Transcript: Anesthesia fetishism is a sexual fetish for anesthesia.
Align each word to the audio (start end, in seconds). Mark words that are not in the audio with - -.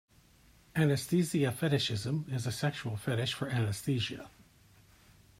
Anesthesia 0.75 1.51
fetishism 1.51 2.25
is 2.27 2.47
a 2.47 2.51
sexual 2.51 2.97
fetish 2.97 3.35
for 3.35 3.47
anesthesia. 3.49 4.31